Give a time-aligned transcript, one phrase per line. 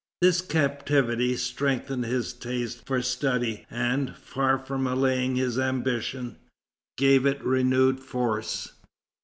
[0.19, 6.37] This captivity strengthened his taste for study, and, far from allaying his ambition,
[6.97, 8.73] gave it renewed force.